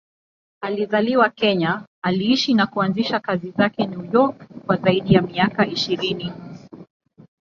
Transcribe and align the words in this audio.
Alizaliwa 0.61 1.29
Kenya, 1.29 1.85
aliishi 2.01 2.53
na 2.53 2.67
kuanzisha 2.67 3.19
kazi 3.19 3.51
zake 3.51 3.85
New 3.85 4.05
York 4.13 4.47
kwa 4.65 4.75
zaidi 4.77 5.13
ya 5.13 5.21
miaka 5.21 5.67
ishirini. 5.67 6.33